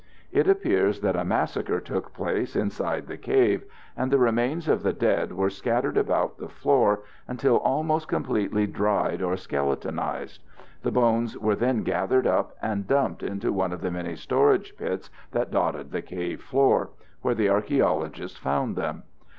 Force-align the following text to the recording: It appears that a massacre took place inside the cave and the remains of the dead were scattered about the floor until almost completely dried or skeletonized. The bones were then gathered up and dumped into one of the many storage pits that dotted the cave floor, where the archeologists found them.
It 0.31 0.47
appears 0.47 1.01
that 1.01 1.15
a 1.15 1.23
massacre 1.23 1.79
took 1.79 2.11
place 2.11 2.55
inside 2.55 3.05
the 3.05 3.19
cave 3.19 3.63
and 3.95 4.09
the 4.09 4.17
remains 4.17 4.67
of 4.67 4.81
the 4.81 4.93
dead 4.93 5.31
were 5.33 5.51
scattered 5.51 5.95
about 5.95 6.39
the 6.39 6.49
floor 6.49 7.01
until 7.27 7.57
almost 7.59 8.07
completely 8.07 8.65
dried 8.65 9.21
or 9.21 9.37
skeletonized. 9.37 10.41
The 10.81 10.89
bones 10.91 11.37
were 11.37 11.55
then 11.55 11.83
gathered 11.83 12.25
up 12.25 12.53
and 12.63 12.87
dumped 12.87 13.21
into 13.21 13.53
one 13.53 13.71
of 13.71 13.81
the 13.81 13.91
many 13.91 14.15
storage 14.15 14.75
pits 14.75 15.11
that 15.33 15.51
dotted 15.51 15.91
the 15.91 16.01
cave 16.01 16.41
floor, 16.41 16.89
where 17.21 17.35
the 17.35 17.49
archeologists 17.49 18.39
found 18.39 18.75
them. 18.75 19.03